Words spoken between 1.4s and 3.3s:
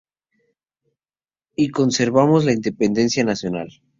Y conservemos la independencia